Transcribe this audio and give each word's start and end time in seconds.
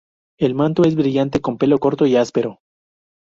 El 0.39 0.55
manto 0.55 0.83
es 0.83 0.95
brillante 0.95 1.41
con 1.41 1.59
pelo 1.59 1.77
corto 1.77 2.07
y 2.07 2.15
áspero. 2.15 2.57